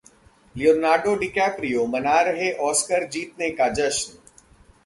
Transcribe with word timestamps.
Leonardo 0.55 1.13
DiCaprio 1.15 1.85
मना 1.87 2.19
रहे 2.21 2.51
Oscar 2.61 3.07
जीतने 3.09 3.49
का 3.51 3.67
जश्न 3.73 4.17